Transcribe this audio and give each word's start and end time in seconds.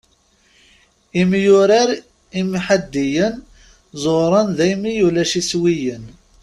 Imyurar 1.21 1.89
imḥaddiyen 2.39 3.35
ẓewren 4.03 4.49
daymi 4.57 4.91
i 4.97 5.03
ulac 5.07 5.33
iswiyen. 5.41 6.05